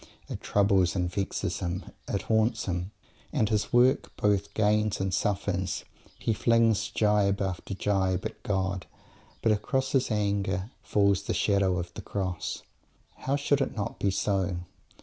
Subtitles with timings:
[0.27, 1.85] It troubles and vexes him.
[2.07, 2.89] It haunts him.
[3.31, 5.85] And his work both gains and suffers.
[6.17, 8.87] He flings gibe after gibe at "God,"
[9.43, 12.63] but across his anger falls the shadow of the Cross.
[13.17, 14.61] How should it not be so?